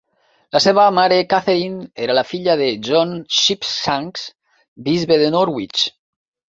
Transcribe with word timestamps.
La 0.55 0.61
seva 0.63 0.85
mare 0.99 1.19
Katherine 1.33 1.85
era 2.07 2.17
la 2.21 2.25
filla 2.31 2.57
de 2.63 2.71
John 2.89 3.15
Sheepshanks, 3.41 4.27
Bisbe 4.89 5.25
de 5.25 5.35
Norwich. 5.41 5.89